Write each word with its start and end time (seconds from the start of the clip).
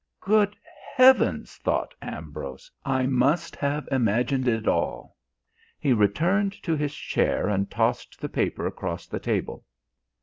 "Good 0.21 0.57
heavens," 0.95 1.57
thought 1.57 1.93
Ambrose, 2.01 2.71
"I 2.83 3.05
must 3.05 3.55
have 3.57 3.87
imagined 3.91 4.47
it 4.47 4.67
all." 4.67 5.15
He 5.79 5.93
returned 5.93 6.53
to 6.63 6.75
his 6.75 6.95
chair 6.95 7.47
and 7.47 7.69
tossed 7.69 8.19
the 8.19 8.27
paper 8.27 8.65
across 8.65 9.05
the 9.05 9.19
table. 9.19 9.63